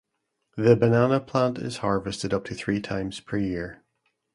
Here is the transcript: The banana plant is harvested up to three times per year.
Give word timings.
The 0.57 0.75
banana 0.75 1.19
plant 1.19 1.59
is 1.59 1.77
harvested 1.85 2.33
up 2.33 2.45
to 2.45 2.55
three 2.55 2.81
times 2.81 3.19
per 3.19 3.37
year. 3.37 3.83